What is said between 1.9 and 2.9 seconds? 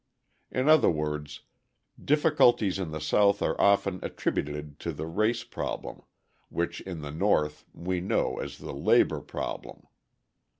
difficulties in